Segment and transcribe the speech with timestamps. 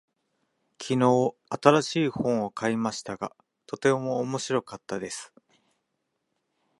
[0.81, 3.35] 昨日、新しい本を買いましたが、
[3.67, 5.31] とても面白かったです。